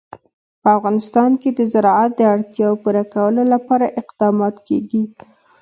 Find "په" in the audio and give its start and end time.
0.61-0.69